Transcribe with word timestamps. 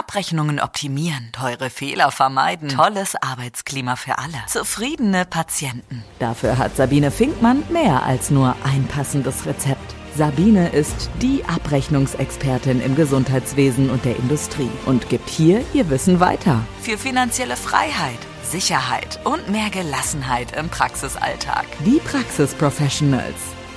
Abrechnungen 0.00 0.60
optimieren, 0.60 1.28
teure 1.32 1.68
Fehler 1.68 2.10
vermeiden, 2.10 2.70
tolles 2.70 3.16
Arbeitsklima 3.20 3.96
für 3.96 4.16
alle, 4.16 4.38
zufriedene 4.46 5.26
Patienten. 5.26 6.02
Dafür 6.18 6.56
hat 6.56 6.74
Sabine 6.74 7.10
Finkmann 7.10 7.62
mehr 7.68 8.02
als 8.02 8.30
nur 8.30 8.56
ein 8.64 8.86
passendes 8.86 9.44
Rezept. 9.44 9.94
Sabine 10.16 10.70
ist 10.70 11.10
die 11.20 11.44
Abrechnungsexpertin 11.44 12.80
im 12.80 12.96
Gesundheitswesen 12.96 13.90
und 13.90 14.06
der 14.06 14.16
Industrie 14.16 14.70
und 14.86 15.10
gibt 15.10 15.28
hier 15.28 15.62
ihr 15.74 15.90
Wissen 15.90 16.18
weiter. 16.18 16.64
Für 16.80 16.96
finanzielle 16.96 17.56
Freiheit, 17.56 18.18
Sicherheit 18.42 19.20
und 19.24 19.50
mehr 19.50 19.68
Gelassenheit 19.68 20.56
im 20.56 20.70
Praxisalltag. 20.70 21.66
Die 21.84 22.00
Praxis-Professionals. 22.00 23.36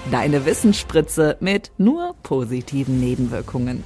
Deine 0.09 0.45
Wissensspritze 0.45 1.35
mit 1.41 1.71
nur 1.77 2.15
positiven 2.23 3.01
Nebenwirkungen. 3.01 3.83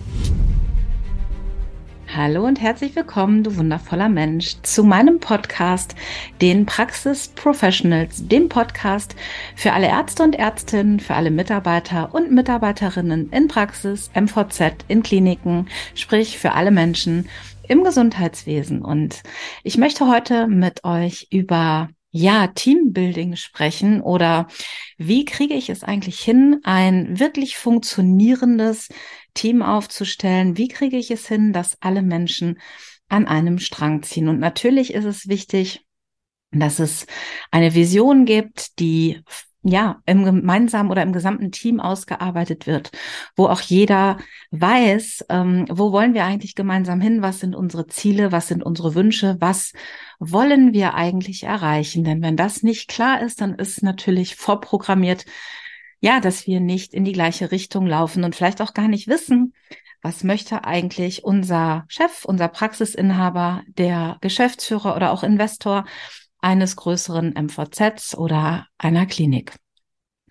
Hallo 2.18 2.48
und 2.48 2.60
herzlich 2.60 2.96
willkommen, 2.96 3.44
du 3.44 3.58
wundervoller 3.58 4.10
Mensch, 4.10 4.56
zu 4.64 4.84
meinem 4.84 5.20
Podcast, 5.20 5.94
den 6.42 6.66
Praxis 6.66 7.28
Professionals, 7.28 8.28
dem 8.28 8.50
Podcast 8.50 9.16
für 9.56 9.74
alle 9.74 9.86
Ärzte 9.86 10.24
und 10.24 10.34
Ärztinnen, 10.34 11.00
für 11.00 11.14
alle 11.14 11.30
Mitarbeiter 11.30 12.16
und 12.16 12.32
Mitarbeiterinnen 12.32 13.30
in 13.30 13.48
Praxis, 13.48 14.10
MVZ, 14.16 14.84
in 14.88 15.04
Kliniken, 15.04 15.68
sprich 15.94 16.40
für 16.40 16.54
alle 16.54 16.72
Menschen 16.72 17.30
im 17.68 17.84
Gesundheitswesen. 17.84 18.82
Und 18.82 19.22
ich 19.62 19.78
möchte 19.78 20.08
heute 20.08 20.48
mit 20.48 20.86
euch 20.86 21.28
über 21.30 21.90
ja, 22.18 22.48
Teambuilding 22.48 23.36
sprechen 23.36 24.02
oder 24.02 24.48
wie 24.98 25.26
kriege 25.26 25.54
ich 25.54 25.70
es 25.70 25.84
eigentlich 25.84 26.20
hin, 26.20 26.60
ein 26.64 27.20
wirklich 27.20 27.58
funktionierendes 27.58 28.90
Team 29.34 29.62
aufzustellen? 29.62 30.58
Wie 30.58 30.68
kriege 30.68 30.98
ich 30.98 31.12
es 31.12 31.28
hin, 31.28 31.54
dass 31.54 31.82
alle 31.82 32.02
Menschen 32.02 32.60
an 33.08 33.28
einem 33.28 33.60
Strang 33.60 34.04
ziehen? 34.04 34.28
Und 34.28 34.40
natürlich 34.40 34.94
ist 34.94 35.06
es 35.06 35.28
wichtig, 35.28 35.86
dass 36.52 36.80
es 36.80 37.06
eine 37.52 37.76
Vision 37.76 38.26
gibt, 38.26 38.80
die 38.80 39.22
ja, 39.68 40.02
im 40.06 40.24
gemeinsamen 40.24 40.90
oder 40.90 41.04
im 41.04 41.12
gesamten 41.12 41.52
Team 41.52 41.80
ausgearbeitet 41.82 42.68
wird, 42.68 42.92
wo 43.36 43.48
auch 43.48 43.60
jeder 43.60 44.18
weiß, 44.52 45.26
ähm, 45.30 45.66
wo 45.70 45.92
wollen 45.92 46.14
wir 46.14 46.24
eigentlich 46.24 46.56
gemeinsam 46.56 47.02
hin, 47.02 47.22
was 47.22 47.42
sind 47.42 47.54
unsere 47.56 47.88
Ziele, 47.88 48.32
was 48.32 48.48
sind 48.48 48.64
unsere 48.64 48.96
Wünsche, 48.96 49.36
was 49.40 49.74
wollen 50.20 50.74
wir 50.74 50.94
eigentlich 50.94 51.44
erreichen. 51.44 52.06
Denn 52.06 52.22
wenn 52.22 52.38
das 52.38 52.64
nicht 52.64 52.88
klar 52.88 53.22
ist, 53.22 53.42
dann 53.42 53.56
ist 53.56 53.84
natürlich 53.84 54.36
vorprogrammiert, 54.38 55.26
ja, 56.00 56.22
dass 56.22 56.48
wir 56.48 56.62
nicht 56.62 56.94
in 56.94 57.04
die 57.04 57.12
gleiche 57.12 57.52
Richtung 57.52 57.88
laufen 57.88 58.24
und 58.24 58.36
vielleicht 58.36 58.62
auch 58.62 58.74
gar 58.74 58.88
nicht 58.88 59.08
wissen, 59.08 59.54
was 60.02 60.24
möchte 60.24 60.64
eigentlich 60.64 61.26
unser 61.26 61.86
Chef, 61.90 62.24
unser 62.24 62.48
Praxisinhaber, 62.48 63.64
der 63.68 64.18
Geschäftsführer 64.22 64.96
oder 64.96 65.12
auch 65.12 65.24
Investor 65.24 65.86
eines 66.42 66.76
größeren 66.76 67.34
MVZs 67.36 68.18
oder 68.18 68.68
einer 68.78 69.06
Klinik. 69.06 69.54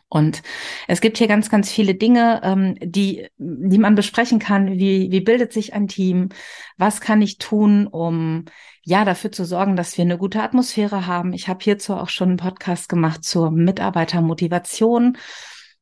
Und 0.08 0.42
es 0.86 1.00
gibt 1.00 1.18
hier 1.18 1.26
ganz, 1.26 1.50
ganz 1.50 1.70
viele 1.70 1.94
Dinge, 1.94 2.40
ähm, 2.44 2.76
die, 2.80 3.26
die 3.38 3.78
man 3.78 3.96
besprechen 3.96 4.38
kann. 4.38 4.78
Wie, 4.78 5.10
wie 5.10 5.20
bildet 5.20 5.52
sich 5.52 5.74
ein 5.74 5.88
Team? 5.88 6.28
Was 6.76 7.00
kann 7.00 7.22
ich 7.22 7.38
tun, 7.38 7.88
um 7.88 8.44
ja 8.82 9.04
dafür 9.04 9.32
zu 9.32 9.44
sorgen, 9.44 9.74
dass 9.74 9.98
wir 9.98 10.04
eine 10.04 10.16
gute 10.16 10.42
Atmosphäre 10.42 11.06
haben? 11.06 11.32
Ich 11.32 11.48
habe 11.48 11.62
hierzu 11.62 11.94
auch 11.94 12.08
schon 12.08 12.28
einen 12.30 12.36
Podcast 12.36 12.88
gemacht 12.88 13.24
zur 13.24 13.50
Mitarbeitermotivation. 13.50 15.18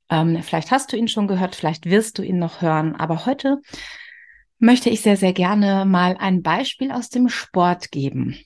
Ähm, 0.08 0.42
vielleicht 0.42 0.70
hast 0.70 0.92
du 0.92 0.96
ihn 0.96 1.08
schon 1.08 1.28
gehört, 1.28 1.54
vielleicht 1.54 1.84
wirst 1.86 2.16
du 2.16 2.22
ihn 2.22 2.38
noch 2.38 2.62
hören. 2.62 2.96
Aber 2.96 3.26
heute 3.26 3.58
möchte 4.58 4.88
ich 4.88 5.02
sehr, 5.02 5.18
sehr 5.18 5.34
gerne 5.34 5.84
mal 5.84 6.16
ein 6.18 6.40
Beispiel 6.40 6.92
aus 6.92 7.10
dem 7.10 7.28
Sport 7.28 7.90
geben. 7.90 8.38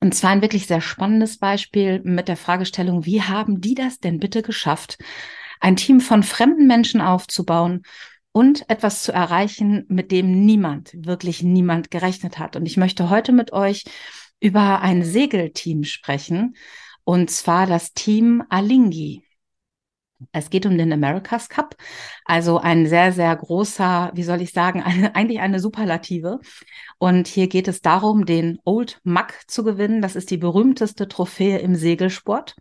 Und 0.00 0.14
zwar 0.14 0.30
ein 0.30 0.42
wirklich 0.42 0.66
sehr 0.66 0.80
spannendes 0.80 1.38
Beispiel 1.38 2.00
mit 2.04 2.28
der 2.28 2.36
Fragestellung, 2.36 3.04
wie 3.04 3.22
haben 3.22 3.60
die 3.60 3.74
das 3.74 3.98
denn 3.98 4.20
bitte 4.20 4.42
geschafft, 4.42 4.98
ein 5.60 5.76
Team 5.76 6.00
von 6.00 6.22
fremden 6.22 6.66
Menschen 6.66 7.00
aufzubauen 7.00 7.82
und 8.30 8.68
etwas 8.70 9.02
zu 9.02 9.12
erreichen, 9.12 9.84
mit 9.88 10.12
dem 10.12 10.44
niemand, 10.44 10.92
wirklich 10.94 11.42
niemand 11.42 11.90
gerechnet 11.90 12.38
hat. 12.38 12.54
Und 12.54 12.66
ich 12.66 12.76
möchte 12.76 13.10
heute 13.10 13.32
mit 13.32 13.52
euch 13.52 13.84
über 14.40 14.80
ein 14.82 15.02
Segelteam 15.02 15.82
sprechen, 15.82 16.54
und 17.02 17.30
zwar 17.30 17.66
das 17.66 17.92
Team 17.94 18.44
Alingi. 18.50 19.24
Es 20.32 20.50
geht 20.50 20.66
um 20.66 20.76
den 20.76 20.92
America's 20.92 21.48
Cup, 21.48 21.76
also 22.24 22.58
ein 22.58 22.86
sehr, 22.86 23.12
sehr 23.12 23.34
großer, 23.36 24.10
wie 24.14 24.24
soll 24.24 24.42
ich 24.42 24.52
sagen, 24.52 24.82
eine, 24.84 25.14
eigentlich 25.14 25.40
eine 25.40 25.60
Superlative. 25.60 26.40
Und 26.98 27.28
hier 27.28 27.48
geht 27.48 27.68
es 27.68 27.80
darum, 27.80 28.26
den 28.26 28.58
Old 28.64 29.00
Muck 29.04 29.34
zu 29.46 29.64
gewinnen. 29.64 30.02
Das 30.02 30.16
ist 30.16 30.30
die 30.30 30.38
berühmteste 30.38 31.08
Trophäe 31.08 31.58
im 31.58 31.74
Segelsport. 31.74 32.56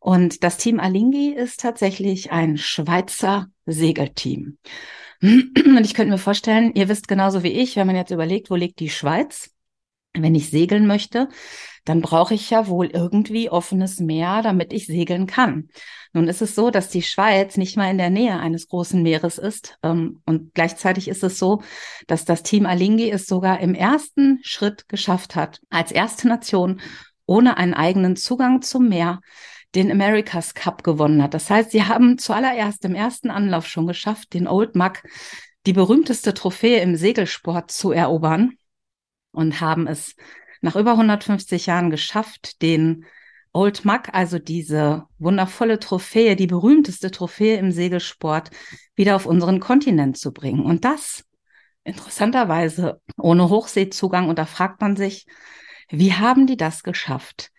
Und 0.00 0.44
das 0.44 0.56
Team 0.56 0.78
Alingi 0.78 1.32
ist 1.32 1.60
tatsächlich 1.60 2.30
ein 2.30 2.58
Schweizer 2.58 3.48
Segelteam. 3.66 4.58
Und 5.20 5.84
ich 5.84 5.94
könnte 5.94 6.12
mir 6.12 6.18
vorstellen, 6.18 6.72
ihr 6.74 6.88
wisst 6.88 7.08
genauso 7.08 7.42
wie 7.42 7.52
ich, 7.52 7.74
wenn 7.76 7.86
man 7.86 7.96
jetzt 7.96 8.12
überlegt, 8.12 8.50
wo 8.50 8.54
liegt 8.54 8.78
die 8.78 8.90
Schweiz? 8.90 9.55
Wenn 10.22 10.34
ich 10.34 10.50
segeln 10.50 10.86
möchte, 10.86 11.28
dann 11.86 12.00
brauche 12.00 12.34
ich 12.34 12.50
ja 12.50 12.66
wohl 12.66 12.86
irgendwie 12.86 13.48
offenes 13.48 14.00
Meer, 14.00 14.42
damit 14.42 14.72
ich 14.72 14.86
segeln 14.86 15.26
kann. 15.26 15.68
Nun 16.12 16.28
ist 16.28 16.42
es 16.42 16.54
so, 16.54 16.70
dass 16.70 16.88
die 16.88 17.02
Schweiz 17.02 17.56
nicht 17.56 17.76
mal 17.76 17.90
in 17.90 17.98
der 17.98 18.10
Nähe 18.10 18.38
eines 18.38 18.68
großen 18.68 19.02
Meeres 19.02 19.38
ist. 19.38 19.78
Ähm, 19.82 20.20
und 20.26 20.52
gleichzeitig 20.54 21.08
ist 21.08 21.22
es 21.22 21.38
so, 21.38 21.62
dass 22.06 22.24
das 22.24 22.42
Team 22.42 22.66
Alingi 22.66 23.10
es 23.10 23.26
sogar 23.26 23.60
im 23.60 23.74
ersten 23.74 24.40
Schritt 24.42 24.88
geschafft 24.88 25.36
hat, 25.36 25.60
als 25.70 25.92
erste 25.92 26.26
Nation 26.26 26.80
ohne 27.26 27.56
einen 27.56 27.74
eigenen 27.74 28.16
Zugang 28.16 28.62
zum 28.62 28.88
Meer 28.88 29.20
den 29.74 29.90
America's 29.90 30.54
Cup 30.54 30.82
gewonnen 30.82 31.22
hat. 31.22 31.34
Das 31.34 31.50
heißt, 31.50 31.70
sie 31.70 31.84
haben 31.84 32.18
zuallererst 32.18 32.84
im 32.84 32.94
ersten 32.94 33.30
Anlauf 33.30 33.66
schon 33.66 33.86
geschafft, 33.86 34.32
den 34.32 34.48
Old 34.48 34.74
Muck, 34.74 35.02
die 35.66 35.72
berühmteste 35.72 36.34
Trophäe 36.34 36.80
im 36.80 36.96
Segelsport 36.96 37.70
zu 37.70 37.92
erobern 37.92 38.56
und 39.36 39.60
haben 39.60 39.86
es 39.86 40.16
nach 40.60 40.76
über 40.76 40.92
150 40.92 41.66
Jahren 41.66 41.90
geschafft, 41.90 42.62
den 42.62 43.04
Old 43.52 43.84
Muck, 43.84 44.08
also 44.12 44.38
diese 44.38 45.04
wundervolle 45.18 45.78
Trophäe, 45.78 46.36
die 46.36 46.46
berühmteste 46.46 47.10
Trophäe 47.10 47.56
im 47.56 47.70
Segelsport, 47.70 48.50
wieder 48.94 49.16
auf 49.16 49.26
unseren 49.26 49.60
Kontinent 49.60 50.18
zu 50.18 50.32
bringen. 50.32 50.64
Und 50.64 50.84
das 50.84 51.24
interessanterweise 51.86 53.00
ohne 53.16 53.48
Hochseezugang. 53.48 54.28
Und 54.28 54.38
da 54.38 54.44
fragt 54.44 54.80
man 54.80 54.96
sich, 54.96 55.26
wie 55.88 56.12
haben 56.12 56.46
die 56.46 56.56
das 56.56 56.82
geschafft? 56.82 57.50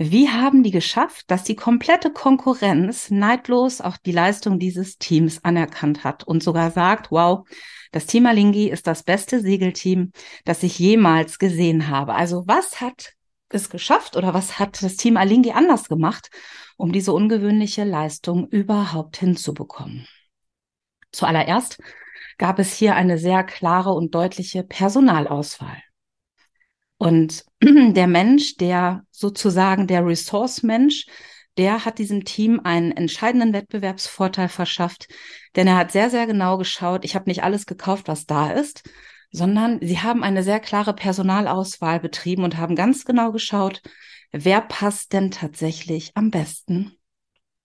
Wie 0.00 0.28
haben 0.28 0.62
die 0.62 0.70
geschafft, 0.70 1.28
dass 1.28 1.42
die 1.42 1.56
komplette 1.56 2.12
Konkurrenz 2.12 3.10
neidlos 3.10 3.80
auch 3.80 3.96
die 3.96 4.12
Leistung 4.12 4.60
dieses 4.60 4.98
Teams 4.98 5.44
anerkannt 5.44 6.04
hat 6.04 6.22
und 6.22 6.40
sogar 6.40 6.70
sagt, 6.70 7.10
wow, 7.10 7.44
das 7.90 8.06
Team 8.06 8.26
Alingi 8.26 8.68
ist 8.68 8.86
das 8.86 9.02
beste 9.02 9.40
Segelteam, 9.40 10.12
das 10.44 10.62
ich 10.62 10.78
jemals 10.78 11.40
gesehen 11.40 11.88
habe. 11.88 12.14
Also 12.14 12.44
was 12.46 12.80
hat 12.80 13.14
es 13.48 13.70
geschafft 13.70 14.16
oder 14.16 14.34
was 14.34 14.60
hat 14.60 14.80
das 14.84 14.94
Team 14.94 15.16
Alingi 15.16 15.50
anders 15.50 15.88
gemacht, 15.88 16.30
um 16.76 16.92
diese 16.92 17.12
ungewöhnliche 17.12 17.82
Leistung 17.82 18.46
überhaupt 18.46 19.16
hinzubekommen? 19.16 20.06
Zuallererst 21.10 21.80
gab 22.36 22.60
es 22.60 22.72
hier 22.72 22.94
eine 22.94 23.18
sehr 23.18 23.42
klare 23.42 23.90
und 23.90 24.14
deutliche 24.14 24.62
Personalauswahl. 24.62 25.82
Und 26.98 27.44
der 27.62 28.06
Mensch, 28.06 28.56
der 28.56 29.04
sozusagen 29.10 29.86
der 29.86 30.04
Resource-Mensch, 30.04 31.06
der 31.56 31.84
hat 31.84 31.98
diesem 31.98 32.24
Team 32.24 32.60
einen 32.62 32.92
entscheidenden 32.92 33.52
Wettbewerbsvorteil 33.52 34.48
verschafft, 34.48 35.08
denn 35.56 35.66
er 35.66 35.76
hat 35.76 35.90
sehr, 35.90 36.10
sehr 36.10 36.26
genau 36.26 36.56
geschaut, 36.56 37.04
ich 37.04 37.14
habe 37.14 37.28
nicht 37.28 37.42
alles 37.42 37.66
gekauft, 37.66 38.06
was 38.06 38.26
da 38.26 38.50
ist, 38.50 38.88
sondern 39.32 39.80
sie 39.82 39.98
haben 40.00 40.22
eine 40.22 40.42
sehr 40.42 40.60
klare 40.60 40.94
Personalauswahl 40.94 42.00
betrieben 42.00 42.44
und 42.44 42.56
haben 42.56 42.76
ganz 42.76 43.04
genau 43.04 43.32
geschaut, 43.32 43.82
wer 44.30 44.60
passt 44.60 45.12
denn 45.12 45.30
tatsächlich 45.30 46.12
am 46.14 46.30
besten 46.30 46.96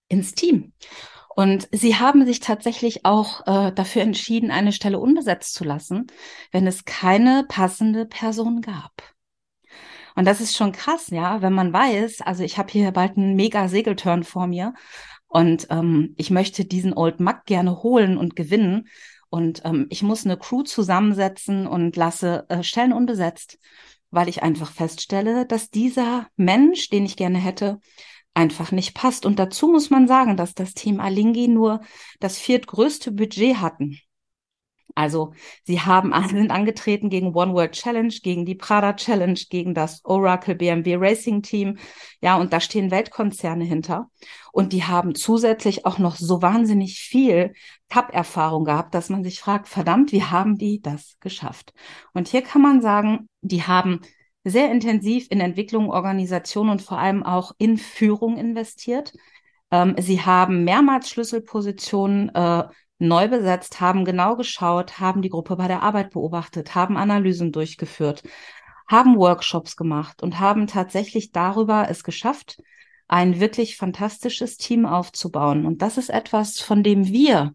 ins 0.08 0.34
Team. 0.34 0.74
Und 1.36 1.68
sie 1.72 1.96
haben 1.96 2.26
sich 2.26 2.40
tatsächlich 2.40 3.06
auch 3.06 3.48
äh, 3.48 3.72
dafür 3.72 4.04
entschieden, 4.04 4.52
eine 4.52 4.72
Stelle 4.72 5.00
unbesetzt 5.00 5.54
zu 5.54 5.64
lassen, 5.64 6.08
wenn 6.52 6.68
es 6.68 6.86
keine 6.86 7.46
passende 7.48 8.06
Person 8.06 8.62
gab. 8.62 9.13
Und 10.16 10.26
das 10.26 10.42
ist 10.42 10.56
schon 10.56 10.72
krass, 10.72 11.08
ja, 11.08 11.42
wenn 11.42 11.54
man 11.54 11.74
weiß, 11.74 12.22
also 12.22 12.44
ich 12.44 12.58
habe 12.58 12.72
hier 12.72 12.92
bald 12.92 13.18
einen 13.18 13.36
mega 13.36 13.68
Segelturn 13.68 14.24
vor 14.24 14.48
mir 14.48 14.74
und 15.28 15.68
ähm, 15.72 16.14
ich 16.18 16.30
möchte 16.30 16.64
diesen 16.64 16.94
Old 16.94 17.20
Muck 17.20 17.46
gerne 17.46 17.82
holen 17.82 18.18
und 18.18 18.36
gewinnen. 18.36 18.88
Und 19.30 19.64
ähm, 19.66 19.88
ich 19.90 20.04
muss 20.04 20.26
eine 20.26 20.38
Crew 20.38 20.62
zusammensetzen 20.62 21.66
und 21.66 21.96
lasse 21.96 22.46
äh, 22.50 22.62
Stellen 22.62 22.94
unbesetzt, 22.94 23.58
weil 24.12 24.30
ich 24.30 24.44
einfach 24.44 24.72
feststelle, 24.72 25.48
dass 25.48 25.72
dieser 25.72 26.28
Mensch, 26.36 26.90
den 26.90 27.04
ich 27.04 27.18
gerne 27.18 27.40
hätte, 27.40 27.80
einfach 28.36 28.72
nicht 28.72 28.94
passt. 28.94 29.26
Und 29.26 29.40
dazu 29.40 29.68
muss 29.70 29.90
man 29.90 30.08
sagen, 30.08 30.38
dass 30.38 30.54
das 30.54 30.76
Team 30.76 31.00
Alingi 31.00 31.48
nur 31.48 31.82
das 32.20 32.38
viertgrößte 32.38 33.12
Budget 33.12 33.58
hatten 33.58 33.98
Also 34.96 35.34
sie 35.64 35.82
haben 35.82 36.14
sind 36.30 36.52
angetreten 36.52 37.10
gegen 37.10 37.34
One 37.36 37.54
World 37.54 37.72
Challenge, 37.72 38.14
gegen 38.22 38.46
die 38.46 38.56
Prada 38.56 38.94
Challenge, 38.94 39.40
gegen 39.50 39.74
das 39.74 40.04
Oracle 40.06 40.56
BMW 40.56 40.96
Racing 40.96 41.42
Team. 41.42 41.78
Ja, 42.22 42.36
und 42.38 42.54
da 42.54 42.60
stehen 42.60 42.92
Weltkonzerne 42.92 43.66
hinter. 43.66 44.10
Und 44.52 44.72
die 44.72 44.84
haben 44.84 45.16
zusätzlich 45.16 45.86
auch 45.86 45.98
noch 45.98 46.16
so 46.16 46.42
wahnsinnig 46.42 47.00
viel 47.00 47.54
Cup-Erfahrung 47.90 48.66
gehabt, 48.66 48.94
dass 48.94 49.10
man 49.10 49.24
sich 49.24 49.40
fragt, 49.40 49.68
verdammt, 49.68 50.12
wie 50.12 50.24
haben 50.24 50.58
die 50.58 50.82
das 50.82 51.18
geschafft? 51.20 51.74
Und 52.14 52.28
hier 52.28 52.44
kann 52.44 52.62
man 52.62 52.82
sagen, 52.82 53.28
die 53.42 53.64
haben 53.64 54.02
sehr 54.44 54.72
intensiv 54.72 55.28
in 55.30 55.40
Entwicklung, 55.40 55.90
Organisation 55.90 56.70
und 56.70 56.82
vor 56.82 57.00
allem 57.00 57.24
auch 57.24 57.54
in 57.58 57.78
Führung 57.78 58.38
investiert. 58.38 59.14
Ähm, 59.72 59.96
sie 59.98 60.22
haben 60.22 60.64
mehrmals 60.66 61.10
Schlüsselpositionen 61.10 62.30
äh, 62.30 62.66
neu 63.00 63.28
besetzt, 63.28 63.82
haben 63.82 64.06
genau 64.06 64.36
geschaut, 64.36 65.00
haben 65.00 65.22
die 65.22 65.30
Gruppe 65.30 65.56
bei 65.56 65.68
der 65.68 65.84
Arbeit 65.84 66.12
beobachtet, 66.12 66.76
haben 66.76 66.98
Analysen 66.98 67.52
durchgeführt, 67.52 68.24
haben 68.88 69.18
Workshops 69.18 69.76
gemacht 69.76 70.24
und 70.24 70.40
haben 70.40 70.68
tatsächlich 70.68 71.32
darüber 71.32 71.88
es 71.90 72.04
geschafft, 72.04 72.62
ein 73.08 73.40
wirklich 73.40 73.78
fantastisches 73.78 74.58
Team 74.58 74.86
aufzubauen. 74.86 75.66
Und 75.66 75.82
das 75.82 75.98
ist 75.98 76.10
etwas, 76.10 76.60
von 76.60 76.84
dem 76.84 77.06
wir 77.06 77.54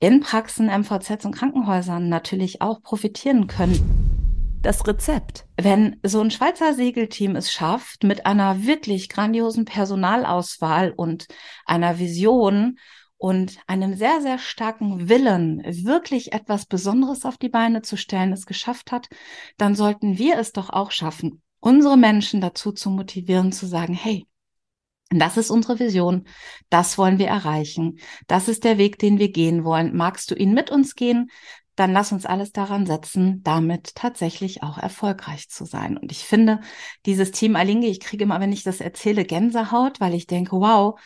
in 0.00 0.20
Praxen, 0.20 0.66
MVZs 0.66 1.24
und 1.24 1.34
Krankenhäusern 1.34 2.08
natürlich 2.08 2.60
auch 2.60 2.82
profitieren 2.82 3.46
können. 3.46 4.58
Das 4.62 4.86
Rezept. 4.86 5.46
Wenn 5.56 5.98
so 6.04 6.20
ein 6.20 6.30
Schweizer 6.30 6.74
Segelteam 6.74 7.36
es 7.36 7.52
schafft, 7.52 8.04
mit 8.04 8.26
einer 8.26 8.64
wirklich 8.64 9.08
grandiosen 9.08 9.64
Personalauswahl 9.64 10.92
und 10.96 11.26
einer 11.66 11.98
Vision 11.98 12.78
und 13.22 13.58
einem 13.68 13.94
sehr, 13.94 14.20
sehr 14.20 14.36
starken 14.36 15.08
Willen, 15.08 15.62
wirklich 15.64 16.32
etwas 16.32 16.66
Besonderes 16.66 17.24
auf 17.24 17.38
die 17.38 17.48
Beine 17.48 17.80
zu 17.80 17.96
stellen, 17.96 18.32
es 18.32 18.46
geschafft 18.46 18.90
hat, 18.90 19.08
dann 19.56 19.76
sollten 19.76 20.18
wir 20.18 20.38
es 20.38 20.50
doch 20.50 20.70
auch 20.70 20.90
schaffen, 20.90 21.40
unsere 21.60 21.96
Menschen 21.96 22.40
dazu 22.40 22.72
zu 22.72 22.90
motivieren, 22.90 23.52
zu 23.52 23.66
sagen, 23.66 23.94
hey, 23.94 24.26
das 25.10 25.36
ist 25.36 25.52
unsere 25.52 25.78
Vision, 25.78 26.26
das 26.68 26.98
wollen 26.98 27.20
wir 27.20 27.28
erreichen, 27.28 28.00
das 28.26 28.48
ist 28.48 28.64
der 28.64 28.76
Weg, 28.76 28.98
den 28.98 29.20
wir 29.20 29.30
gehen 29.30 29.62
wollen. 29.62 29.96
Magst 29.96 30.32
du 30.32 30.34
ihn 30.34 30.52
mit 30.52 30.72
uns 30.72 30.96
gehen? 30.96 31.30
Dann 31.76 31.92
lass 31.92 32.10
uns 32.10 32.26
alles 32.26 32.50
daran 32.50 32.86
setzen, 32.86 33.40
damit 33.44 33.94
tatsächlich 33.94 34.64
auch 34.64 34.78
erfolgreich 34.78 35.48
zu 35.48 35.64
sein. 35.64 35.96
Und 35.96 36.10
ich 36.10 36.24
finde, 36.24 36.60
dieses 37.06 37.30
Team 37.30 37.54
Alinge, 37.54 37.86
ich 37.86 38.00
kriege 38.00 38.24
immer, 38.24 38.40
wenn 38.40 38.52
ich 38.52 38.64
das 38.64 38.80
erzähle, 38.80 39.24
Gänsehaut, 39.24 40.00
weil 40.00 40.14
ich 40.14 40.26
denke, 40.26 40.56
wow, 40.56 40.98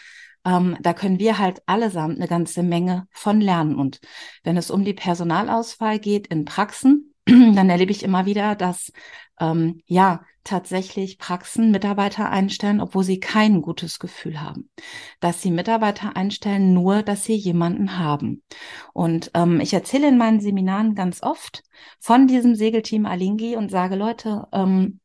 ähm, 0.46 0.76
da 0.80 0.94
können 0.94 1.18
wir 1.18 1.38
halt 1.38 1.60
allesamt 1.66 2.16
eine 2.16 2.28
ganze 2.28 2.62
Menge 2.62 3.08
von 3.10 3.40
lernen. 3.40 3.74
Und 3.74 4.00
wenn 4.44 4.56
es 4.56 4.70
um 4.70 4.84
die 4.84 4.94
Personalauswahl 4.94 5.98
geht 5.98 6.28
in 6.28 6.44
Praxen, 6.44 7.12
dann 7.26 7.68
erlebe 7.68 7.90
ich 7.90 8.04
immer 8.04 8.24
wieder, 8.24 8.54
dass 8.54 8.92
ähm, 9.40 9.82
ja 9.86 10.22
tatsächlich 10.44 11.18
Praxen 11.18 11.72
Mitarbeiter 11.72 12.30
einstellen, 12.30 12.80
obwohl 12.80 13.02
sie 13.02 13.18
kein 13.18 13.62
gutes 13.62 13.98
Gefühl 13.98 14.40
haben. 14.40 14.70
Dass 15.18 15.42
sie 15.42 15.50
Mitarbeiter 15.50 16.16
einstellen, 16.16 16.72
nur 16.72 17.02
dass 17.02 17.24
sie 17.24 17.34
jemanden 17.34 17.98
haben. 17.98 18.44
Und 18.92 19.32
ähm, 19.34 19.60
ich 19.60 19.74
erzähle 19.74 20.06
in 20.06 20.18
meinen 20.18 20.38
Seminaren 20.38 20.94
ganz 20.94 21.24
oft 21.24 21.64
von 21.98 22.28
diesem 22.28 22.54
Segelteam 22.54 23.06
Alingi 23.06 23.56
und 23.56 23.72
sage, 23.72 23.96
Leute, 23.96 24.46
ähm, 24.52 25.00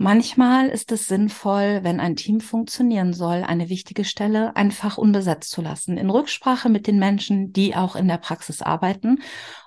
Manchmal 0.00 0.68
ist 0.68 0.92
es 0.92 1.08
sinnvoll, 1.08 1.80
wenn 1.82 1.98
ein 1.98 2.14
Team 2.14 2.38
funktionieren 2.40 3.12
soll, 3.12 3.42
eine 3.42 3.68
wichtige 3.68 4.04
Stelle 4.04 4.54
einfach 4.54 4.96
unbesetzt 4.96 5.50
zu 5.50 5.60
lassen, 5.60 5.96
in 5.96 6.08
Rücksprache 6.08 6.68
mit 6.68 6.86
den 6.86 7.00
Menschen, 7.00 7.52
die 7.52 7.74
auch 7.74 7.96
in 7.96 8.06
der 8.06 8.18
Praxis 8.18 8.62
arbeiten, 8.62 9.20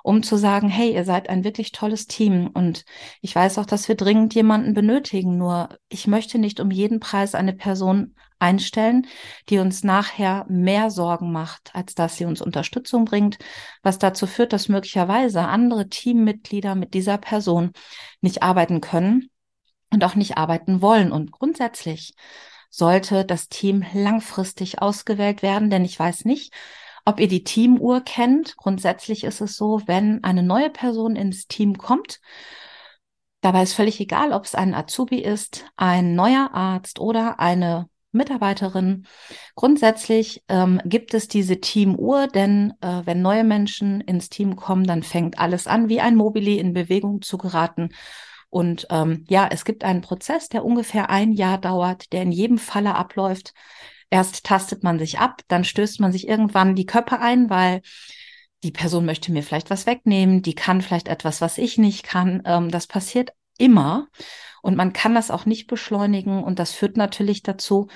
um 0.04 0.24
zu 0.24 0.38
sagen, 0.38 0.70
hey, 0.70 0.94
ihr 0.94 1.04
seid 1.04 1.28
ein 1.28 1.44
wirklich 1.44 1.74
tolles 1.74 2.08
Team 2.08 2.50
und 2.54 2.86
ich 3.20 3.36
weiß 3.36 3.58
auch, 3.58 3.66
dass 3.66 3.90
wir 3.90 3.96
dringend 3.96 4.34
jemanden 4.34 4.74
benötigen, 4.74 5.38
nur 5.38 5.68
ich 5.90 6.08
möchte 6.08 6.40
nicht 6.40 6.62
um 6.62 6.72
jeden 6.72 7.02
Preis 7.02 7.36
eine 7.36 7.52
Person 7.52 8.16
einstellen, 8.40 9.08
die 9.50 9.60
uns 9.60 9.84
nachher 9.84 10.46
mehr 10.48 10.92
Sorgen 10.92 11.34
macht, 11.34 11.72
als 11.74 11.94
dass 11.94 12.16
sie 12.16 12.24
uns 12.24 12.42
Unterstützung 12.42 13.04
bringt, 13.04 13.38
was 13.84 14.00
dazu 14.00 14.28
führt, 14.28 14.54
dass 14.54 14.70
möglicherweise 14.70 15.42
andere 15.42 15.90
Teammitglieder 15.90 16.76
mit 16.76 16.94
dieser 16.94 17.18
Person 17.18 17.72
nicht 18.22 18.44
arbeiten 18.44 18.80
können 18.80 19.28
und 19.92 20.04
auch 20.04 20.16
nicht 20.16 20.38
arbeiten 20.38 20.82
wollen. 20.82 21.12
Und 21.12 21.32
grundsätzlich 21.32 22.14
sollte 22.70 23.26
das 23.26 23.50
Team 23.50 23.86
langfristig 23.94 24.82
ausgewählt 24.82 25.42
werden, 25.42 25.70
denn 25.70 25.86
ich 25.86 26.00
weiß 26.00 26.26
nicht, 26.26 26.54
ob 27.06 27.20
ihr 27.20 27.28
die 27.28 27.44
Teamuhr 27.44 28.02
kennt. 28.02 28.58
Grundsätzlich 28.58 29.24
ist 29.24 29.42
es 29.42 29.58
so, 29.58 29.82
wenn 29.86 30.24
eine 30.24 30.44
neue 30.44 30.70
Person 30.70 31.16
ins 31.16 31.48
Team 31.48 31.78
kommt, 31.78 32.20
dabei 33.42 33.64
ist 33.64 33.74
völlig 33.74 34.00
egal, 34.00 34.32
ob 34.32 34.46
es 34.46 34.56
ein 34.56 34.74
Azubi 34.74 35.20
ist, 35.20 35.66
ein 35.76 36.16
neuer 36.16 36.52
Arzt 36.54 37.00
oder 37.00 37.40
eine 37.40 37.90
Mitarbeiterin. 38.14 39.06
Grundsätzlich 39.56 40.44
ähm, 40.48 40.82
gibt 40.86 41.14
es 41.14 41.28
diese 41.28 41.60
Teamuhr, 41.60 42.28
denn 42.28 42.74
äh, 42.82 43.02
wenn 43.06 43.22
neue 43.22 43.44
Menschen 43.44 44.02
ins 44.02 44.30
Team 44.30 44.56
kommen, 44.56 44.86
dann 44.86 45.02
fängt 45.02 45.40
alles 45.40 45.66
an, 45.66 45.90
wie 45.90 46.02
ein 46.02 46.16
Mobili 46.16 46.58
in 46.58 46.74
Bewegung 46.74 47.22
zu 47.22 47.38
geraten. 47.38 47.90
Und 48.52 48.86
ähm, 48.90 49.26
ja, 49.30 49.48
es 49.50 49.66
gibt 49.66 49.84
einen 49.84 50.02
Prozess, 50.02 50.50
der 50.50 50.66
ungefähr 50.66 51.10
ein 51.10 51.32
Jahr 51.32 51.58
dauert, 51.58 52.12
der 52.12 52.22
in 52.22 52.34
jedem 52.34 52.58
Falle 52.58 52.96
abläuft. 52.96 53.54
Erst 54.10 54.46
tastet 54.46 54.84
man 54.84 55.00
sich 55.00 55.20
ab, 55.20 55.42
dann 55.48 55.64
stößt 55.64 56.02
man 56.02 56.12
sich 56.12 56.28
irgendwann 56.28 56.76
die 56.76 56.86
Köpfe 56.86 57.20
ein, 57.20 57.50
weil 57.50 57.82
die 58.64 58.72
Person 58.72 59.06
möchte 59.06 59.32
mir 59.32 59.42
vielleicht 59.42 59.70
was 59.70 59.86
wegnehmen, 59.86 60.42
die 60.42 60.54
kann 60.54 60.82
vielleicht 60.82 61.08
etwas, 61.08 61.40
was 61.40 61.58
ich 61.58 61.78
nicht 61.78 62.04
kann. 62.04 62.44
Ähm, 62.46 62.70
das 62.70 62.88
passiert 62.88 63.32
immer 63.58 64.10
und 64.62 64.76
man 64.76 64.92
kann 64.92 65.16
das 65.16 65.32
auch 65.32 65.46
nicht 65.46 65.68
beschleunigen 65.68 66.44
und 66.44 66.60
das 66.60 66.74
führt 66.74 66.98
natürlich 66.98 67.44
dazu, 67.44 67.88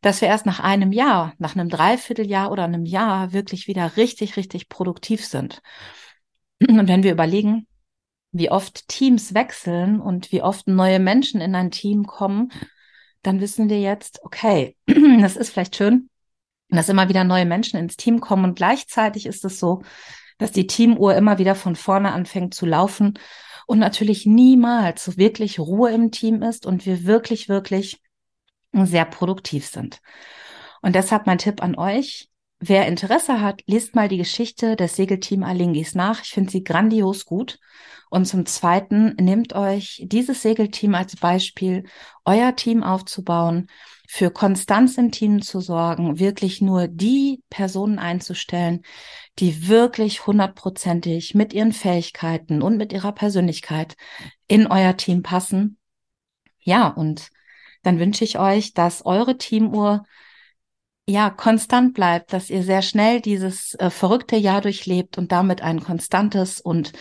dass 0.00 0.22
wir 0.22 0.28
erst 0.28 0.46
nach 0.46 0.60
einem 0.60 0.90
Jahr, 0.90 1.34
nach 1.36 1.54
einem 1.54 1.68
Dreivierteljahr 1.68 2.50
oder 2.50 2.64
einem 2.64 2.86
Jahr 2.86 3.34
wirklich 3.34 3.66
wieder 3.68 3.98
richtig, 3.98 4.38
richtig 4.38 4.70
produktiv 4.70 5.26
sind. 5.26 5.60
Und 6.66 6.88
wenn 6.88 7.02
wir 7.02 7.12
überlegen, 7.12 7.66
wie 8.32 8.50
oft 8.50 8.88
Teams 8.88 9.34
wechseln 9.34 10.00
und 10.00 10.32
wie 10.32 10.42
oft 10.42 10.68
neue 10.68 10.98
Menschen 10.98 11.40
in 11.40 11.54
ein 11.54 11.70
Team 11.70 12.06
kommen, 12.06 12.52
dann 13.22 13.40
wissen 13.40 13.68
wir 13.68 13.80
jetzt, 13.80 14.20
okay, 14.22 14.76
das 15.20 15.36
ist 15.36 15.50
vielleicht 15.50 15.76
schön, 15.76 16.10
dass 16.68 16.88
immer 16.88 17.08
wieder 17.08 17.24
neue 17.24 17.46
Menschen 17.46 17.78
ins 17.78 17.96
Team 17.96 18.20
kommen 18.20 18.44
und 18.44 18.56
gleichzeitig 18.56 19.26
ist 19.26 19.44
es 19.44 19.58
so, 19.58 19.82
dass 20.36 20.52
die 20.52 20.66
Teamuhr 20.66 21.14
immer 21.14 21.38
wieder 21.38 21.54
von 21.54 21.74
vorne 21.74 22.12
anfängt 22.12 22.54
zu 22.54 22.66
laufen 22.66 23.18
und 23.66 23.78
natürlich 23.78 24.24
niemals 24.24 25.16
wirklich 25.18 25.58
Ruhe 25.58 25.90
im 25.90 26.10
Team 26.10 26.42
ist 26.42 26.64
und 26.64 26.86
wir 26.86 27.04
wirklich, 27.04 27.48
wirklich 27.48 28.00
sehr 28.72 29.04
produktiv 29.04 29.66
sind. 29.66 30.00
Und 30.80 30.94
deshalb 30.94 31.26
mein 31.26 31.38
Tipp 31.38 31.62
an 31.62 31.76
euch, 31.76 32.28
wer 32.60 32.86
Interesse 32.86 33.40
hat, 33.40 33.62
liest 33.66 33.94
mal 33.94 34.08
die 34.08 34.16
Geschichte 34.16 34.76
des 34.76 34.94
Segelteam 34.94 35.42
Alingis 35.42 35.94
nach. 35.94 36.22
Ich 36.22 36.30
finde 36.30 36.50
sie 36.50 36.62
grandios 36.62 37.24
gut 37.24 37.58
und 38.10 38.26
zum 38.26 38.46
Zweiten, 38.46 39.14
nehmt 39.20 39.54
euch 39.54 40.02
dieses 40.06 40.42
Segelteam 40.42 40.94
als 40.94 41.16
Beispiel, 41.16 41.84
euer 42.24 42.56
Team 42.56 42.82
aufzubauen, 42.82 43.68
für 44.10 44.30
Konstanz 44.30 44.96
im 44.96 45.12
Team 45.12 45.42
zu 45.42 45.60
sorgen, 45.60 46.18
wirklich 46.18 46.62
nur 46.62 46.88
die 46.88 47.42
Personen 47.50 47.98
einzustellen, 47.98 48.82
die 49.38 49.68
wirklich 49.68 50.26
hundertprozentig 50.26 51.34
mit 51.34 51.52
ihren 51.52 51.72
Fähigkeiten 51.72 52.62
und 52.62 52.78
mit 52.78 52.92
ihrer 52.92 53.12
Persönlichkeit 53.12 53.96
in 54.46 54.66
euer 54.66 54.96
Team 54.96 55.22
passen. 55.22 55.76
Ja, 56.60 56.88
und 56.88 57.28
dann 57.82 57.98
wünsche 57.98 58.24
ich 58.24 58.38
euch, 58.38 58.72
dass 58.72 59.04
eure 59.04 59.36
Teamuhr 59.36 60.04
ja, 61.06 61.30
konstant 61.30 61.94
bleibt, 61.94 62.34
dass 62.34 62.50
ihr 62.50 62.62
sehr 62.62 62.82
schnell 62.82 63.22
dieses 63.22 63.74
äh, 63.76 63.88
verrückte 63.88 64.36
Jahr 64.36 64.60
durchlebt 64.60 65.16
und 65.16 65.32
damit 65.32 65.62
ein 65.62 65.80
konstantes 65.82 66.60
und 66.60 66.92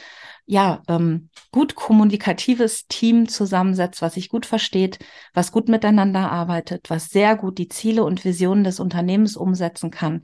ja, 0.47 0.81
ähm, 0.87 1.29
gut 1.51 1.75
kommunikatives 1.75 2.87
Team 2.87 3.27
zusammensetzt, 3.27 4.01
was 4.01 4.13
sich 4.13 4.29
gut 4.29 4.45
versteht, 4.45 4.97
was 5.33 5.51
gut 5.51 5.67
miteinander 5.67 6.31
arbeitet, 6.31 6.89
was 6.89 7.09
sehr 7.09 7.35
gut 7.35 7.57
die 7.57 7.67
Ziele 7.67 8.05
und 8.05 8.23
Visionen 8.23 8.63
des 8.63 8.79
Unternehmens 8.79 9.35
umsetzen 9.35 9.91
kann. 9.91 10.23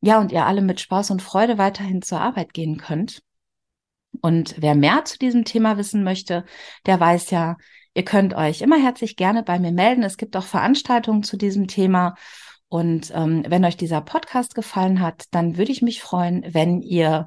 Ja, 0.00 0.18
und 0.20 0.32
ihr 0.32 0.46
alle 0.46 0.62
mit 0.62 0.80
Spaß 0.80 1.10
und 1.10 1.22
Freude 1.22 1.58
weiterhin 1.58 2.00
zur 2.00 2.20
Arbeit 2.20 2.54
gehen 2.54 2.78
könnt. 2.78 3.22
Und 4.22 4.56
wer 4.58 4.74
mehr 4.74 5.04
zu 5.04 5.18
diesem 5.18 5.44
Thema 5.44 5.76
wissen 5.76 6.02
möchte, 6.02 6.44
der 6.86 6.98
weiß 6.98 7.30
ja, 7.30 7.56
ihr 7.94 8.04
könnt 8.04 8.34
euch 8.34 8.62
immer 8.62 8.82
herzlich 8.82 9.16
gerne 9.16 9.42
bei 9.42 9.58
mir 9.58 9.72
melden. 9.72 10.02
Es 10.02 10.16
gibt 10.16 10.34
auch 10.36 10.44
Veranstaltungen 10.44 11.22
zu 11.22 11.36
diesem 11.36 11.68
Thema. 11.68 12.14
Und 12.68 13.12
ähm, 13.14 13.44
wenn 13.46 13.66
euch 13.66 13.76
dieser 13.76 14.00
Podcast 14.00 14.54
gefallen 14.54 15.00
hat, 15.00 15.26
dann 15.30 15.58
würde 15.58 15.72
ich 15.72 15.82
mich 15.82 16.00
freuen, 16.00 16.42
wenn 16.48 16.80
ihr 16.80 17.26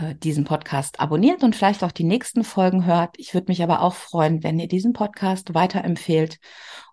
äh, 0.00 0.14
diesen 0.14 0.44
Podcast 0.44 1.00
abonniert 1.00 1.42
und 1.42 1.54
vielleicht 1.56 1.84
auch 1.84 1.92
die 1.92 2.04
nächsten 2.04 2.44
Folgen 2.44 2.86
hört. 2.86 3.10
Ich 3.18 3.34
würde 3.34 3.46
mich 3.48 3.62
aber 3.62 3.82
auch 3.82 3.94
freuen, 3.94 4.42
wenn 4.42 4.58
ihr 4.58 4.68
diesen 4.68 4.92
Podcast 4.92 5.54
weiterempfehlt. 5.54 6.38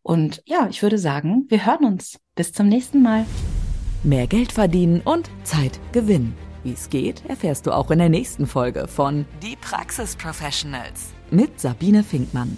Und 0.03 0.41
ja, 0.45 0.67
ich 0.69 0.81
würde 0.81 0.97
sagen, 0.97 1.45
wir 1.49 1.65
hören 1.65 1.85
uns. 1.85 2.19
Bis 2.35 2.53
zum 2.53 2.67
nächsten 2.67 3.01
Mal. 3.01 3.25
Mehr 4.03 4.27
Geld 4.27 4.51
verdienen 4.51 5.01
und 5.01 5.29
Zeit 5.43 5.79
gewinnen. 5.91 6.35
Wie 6.63 6.73
es 6.73 6.89
geht, 6.89 7.23
erfährst 7.27 7.65
du 7.65 7.71
auch 7.71 7.91
in 7.91 7.99
der 7.99 8.09
nächsten 8.09 8.45
Folge 8.47 8.87
von 8.87 9.25
Die 9.41 9.55
Praxisprofessionals. 9.55 11.13
mit 11.31 11.59
Sabine 11.59 12.03
Finkmann. 12.03 12.57